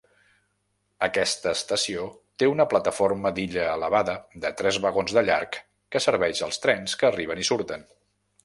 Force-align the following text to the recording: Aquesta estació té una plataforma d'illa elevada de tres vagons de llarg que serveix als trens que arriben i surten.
Aquesta 1.07 1.51
estació 1.57 2.05
té 2.43 2.49
una 2.53 2.65
plataforma 2.71 3.33
d'illa 3.37 3.67
elevada 3.75 4.17
de 4.47 4.53
tres 4.63 4.81
vagons 4.87 5.15
de 5.19 5.27
llarg 5.31 5.63
que 5.97 6.05
serveix 6.09 6.43
als 6.49 6.65
trens 6.65 7.01
que 7.03 7.11
arriben 7.13 7.45
i 7.47 7.51
surten. 7.53 7.91